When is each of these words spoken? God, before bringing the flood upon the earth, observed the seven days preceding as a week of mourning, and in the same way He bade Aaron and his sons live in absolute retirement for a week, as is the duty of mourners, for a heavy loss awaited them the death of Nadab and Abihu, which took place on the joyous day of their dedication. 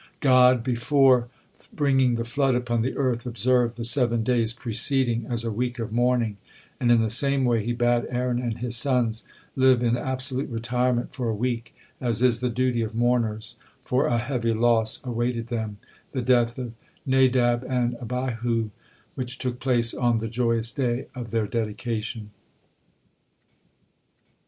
God, 0.19 0.63
before 0.63 1.27
bringing 1.71 2.15
the 2.15 2.23
flood 2.23 2.55
upon 2.55 2.81
the 2.81 2.97
earth, 2.97 3.27
observed 3.27 3.77
the 3.77 3.83
seven 3.83 4.23
days 4.23 4.51
preceding 4.51 5.27
as 5.29 5.45
a 5.45 5.51
week 5.51 5.77
of 5.77 5.91
mourning, 5.93 6.37
and 6.79 6.89
in 6.91 7.03
the 7.03 7.09
same 7.11 7.45
way 7.45 7.63
He 7.63 7.71
bade 7.71 8.07
Aaron 8.09 8.39
and 8.41 8.57
his 8.57 8.75
sons 8.75 9.25
live 9.55 9.83
in 9.83 9.95
absolute 9.95 10.49
retirement 10.49 11.13
for 11.13 11.29
a 11.29 11.35
week, 11.35 11.75
as 12.01 12.23
is 12.23 12.39
the 12.39 12.49
duty 12.49 12.81
of 12.81 12.95
mourners, 12.95 13.57
for 13.85 14.07
a 14.07 14.17
heavy 14.17 14.55
loss 14.55 14.99
awaited 15.05 15.49
them 15.49 15.77
the 16.13 16.21
death 16.23 16.57
of 16.57 16.73
Nadab 17.05 17.63
and 17.69 17.95
Abihu, 18.01 18.71
which 19.13 19.37
took 19.37 19.59
place 19.59 19.93
on 19.93 20.17
the 20.17 20.27
joyous 20.27 20.71
day 20.71 21.05
of 21.13 21.29
their 21.29 21.45
dedication. 21.45 22.31